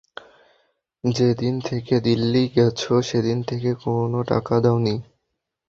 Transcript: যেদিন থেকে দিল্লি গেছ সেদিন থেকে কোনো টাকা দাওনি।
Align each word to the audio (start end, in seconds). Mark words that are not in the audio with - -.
যেদিন 1.03 1.53
থেকে 1.59 1.93
দিল্লি 1.99 2.43
গেছ 2.55 2.81
সেদিন 3.01 3.37
থেকে 3.43 3.69
কোনো 3.83 4.19
টাকা 4.23 4.55
দাওনি। 4.59 4.95